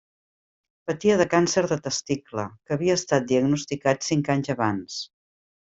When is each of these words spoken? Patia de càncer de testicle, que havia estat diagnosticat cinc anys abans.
Patia 0.91 1.17
de 1.19 1.27
càncer 1.33 1.63
de 1.73 1.77
testicle, 1.89 2.47
que 2.65 2.77
havia 2.79 2.97
estat 3.01 3.29
diagnosticat 3.33 4.11
cinc 4.11 4.37
anys 4.37 4.55
abans. 4.59 4.99